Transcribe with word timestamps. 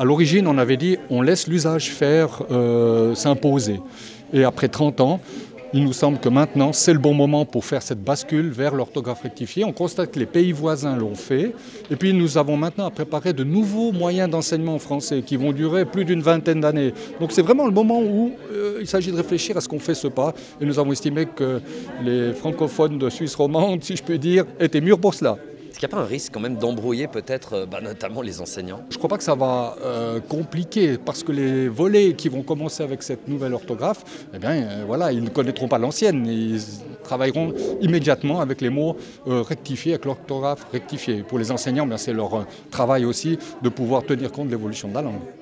À 0.00 0.04
l'origine, 0.04 0.46
on 0.46 0.56
avait 0.56 0.78
dit 0.78 0.96
on 1.10 1.20
laisse 1.20 1.46
l'usage 1.46 1.90
faire 1.90 2.42
euh, 2.50 3.14
s'imposer. 3.14 3.82
Et 4.32 4.44
après 4.44 4.68
30 4.68 4.98
ans, 5.02 5.20
il 5.74 5.84
nous 5.84 5.92
semble 5.92 6.18
que 6.18 6.30
maintenant, 6.30 6.72
c'est 6.72 6.94
le 6.94 6.98
bon 6.98 7.12
moment 7.12 7.44
pour 7.44 7.66
faire 7.66 7.82
cette 7.82 8.02
bascule 8.02 8.48
vers 8.48 8.74
l'orthographe 8.74 9.20
rectifiée. 9.20 9.62
On 9.62 9.72
constate 9.72 10.12
que 10.12 10.18
les 10.18 10.24
pays 10.24 10.52
voisins 10.52 10.96
l'ont 10.96 11.14
fait. 11.14 11.54
Et 11.90 11.96
puis, 11.96 12.14
nous 12.14 12.38
avons 12.38 12.56
maintenant 12.56 12.86
à 12.86 12.90
préparer 12.90 13.34
de 13.34 13.44
nouveaux 13.44 13.92
moyens 13.92 14.30
d'enseignement 14.30 14.78
français 14.78 15.20
qui 15.20 15.36
vont 15.36 15.52
durer 15.52 15.84
plus 15.84 16.06
d'une 16.06 16.22
vingtaine 16.22 16.62
d'années. 16.62 16.94
Donc, 17.20 17.32
c'est 17.32 17.42
vraiment 17.42 17.66
le 17.66 17.72
moment 17.72 18.00
où 18.00 18.32
euh, 18.54 18.78
il 18.80 18.86
s'agit 18.86 19.12
de 19.12 19.16
réfléchir 19.18 19.58
à 19.58 19.60
ce 19.60 19.68
qu'on 19.68 19.78
fait 19.78 19.92
ce 19.92 20.08
pas. 20.08 20.32
Et 20.62 20.64
nous 20.64 20.78
avons 20.78 20.92
estimé 20.92 21.26
que 21.26 21.60
les 22.02 22.32
francophones 22.32 22.96
de 22.96 23.10
Suisse 23.10 23.34
romande, 23.34 23.84
si 23.84 23.96
je 23.96 24.02
puis 24.02 24.18
dire, 24.18 24.46
étaient 24.58 24.80
mûrs 24.80 24.98
pour 24.98 25.12
cela. 25.12 25.36
Qu'il 25.80 25.88
n'y 25.88 25.94
a 25.94 25.96
pas 25.96 26.02
un 26.02 26.06
risque 26.06 26.34
quand 26.34 26.40
même 26.40 26.56
d'embrouiller 26.56 27.08
peut-être 27.08 27.54
euh, 27.54 27.64
bah, 27.64 27.80
notamment 27.80 28.20
les 28.20 28.42
enseignants? 28.42 28.82
Je 28.90 28.96
ne 28.96 28.98
crois 28.98 29.08
pas 29.08 29.16
que 29.16 29.24
ça 29.24 29.34
va 29.34 29.76
euh, 29.82 30.20
compliquer 30.20 30.98
parce 30.98 31.22
que 31.22 31.32
les 31.32 31.68
volets 31.70 32.12
qui 32.12 32.28
vont 32.28 32.42
commencer 32.42 32.82
avec 32.82 33.02
cette 33.02 33.26
nouvelle 33.28 33.54
orthographe, 33.54 34.04
eh 34.34 34.38
bien 34.38 34.50
euh, 34.50 34.84
voilà, 34.86 35.10
ils 35.10 35.24
ne 35.24 35.30
connaîtront 35.30 35.68
pas 35.68 35.78
l'ancienne. 35.78 36.26
Ils 36.26 36.60
travailleront 37.02 37.54
immédiatement 37.80 38.40
avec 38.40 38.60
les 38.60 38.68
mots 38.68 38.94
rectifiés, 39.24 39.92
avec 39.94 40.04
l'orthographe 40.04 40.66
rectifiée. 40.70 41.22
Pour 41.22 41.38
les 41.38 41.50
enseignants, 41.50 41.88
c'est 41.96 42.12
leur 42.12 42.44
travail 42.70 43.06
aussi 43.06 43.38
de 43.62 43.70
pouvoir 43.70 44.02
tenir 44.02 44.30
compte 44.30 44.48
de 44.48 44.50
l'évolution 44.50 44.86
de 44.86 44.94
la 44.94 45.00
langue. 45.00 45.40